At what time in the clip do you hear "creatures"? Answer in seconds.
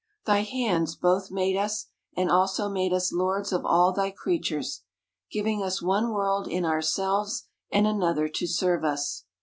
4.09-4.81